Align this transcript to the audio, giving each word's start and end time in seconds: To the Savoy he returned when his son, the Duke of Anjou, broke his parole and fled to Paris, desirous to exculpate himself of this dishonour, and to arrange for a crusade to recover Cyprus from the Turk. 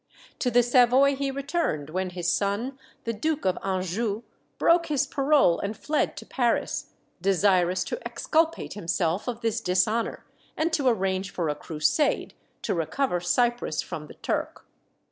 To 0.39 0.49
the 0.49 0.63
Savoy 0.63 1.15
he 1.15 1.29
returned 1.29 1.91
when 1.91 2.09
his 2.09 2.27
son, 2.27 2.79
the 3.03 3.13
Duke 3.13 3.45
of 3.45 3.59
Anjou, 3.63 4.23
broke 4.57 4.87
his 4.87 5.05
parole 5.05 5.59
and 5.59 5.77
fled 5.77 6.17
to 6.17 6.25
Paris, 6.25 6.93
desirous 7.21 7.83
to 7.83 8.01
exculpate 8.03 8.73
himself 8.73 9.27
of 9.27 9.41
this 9.41 9.61
dishonour, 9.61 10.25
and 10.57 10.73
to 10.73 10.87
arrange 10.87 11.29
for 11.29 11.49
a 11.49 11.55
crusade 11.55 12.33
to 12.63 12.73
recover 12.73 13.19
Cyprus 13.19 13.83
from 13.83 14.07
the 14.07 14.15
Turk. 14.15 14.65